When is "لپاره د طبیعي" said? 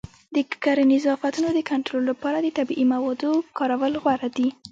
2.11-2.85